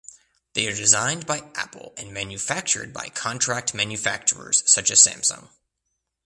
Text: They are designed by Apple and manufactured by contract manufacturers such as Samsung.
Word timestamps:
They 0.53 0.65
are 0.67 0.73
designed 0.75 1.27
by 1.27 1.51
Apple 1.53 1.93
and 1.95 2.11
manufactured 2.11 2.91
by 2.91 3.09
contract 3.09 3.75
manufacturers 3.75 4.63
such 4.65 4.89
as 4.89 5.05
Samsung. 5.05 5.49